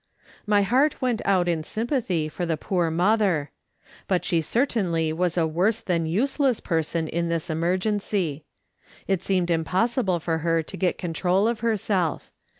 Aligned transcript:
My 0.47 0.63
heart 0.63 0.99
went 0.99 1.21
out 1.25 1.47
in 1.47 1.61
sympathy 1.63 2.27
for 2.27 2.43
the 2.43 2.57
poor 2.57 2.89
mother. 2.89 3.51
But 4.07 4.25
she 4.25 4.41
certainly 4.41 5.13
was 5.13 5.37
a 5.37 5.45
worse 5.45 5.79
than 5.81 6.07
useless 6.07 6.59
person 6.59 7.07
in 7.07 7.29
this 7.29 7.51
emergency. 7.51 8.43
It 9.07 9.21
seemed 9.21 9.51
impossible 9.51 10.19
for 10.19 10.39
her 10.39 10.63
to 10.63 10.75
get 10.75 10.97
control 10.97 11.47
of 11.47 11.59
her 11.59 11.77
self. 11.77 12.31